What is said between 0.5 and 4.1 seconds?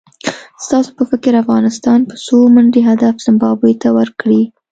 ستاسو په فکر افغانستان به څو منډي هدف زیمبابوې ته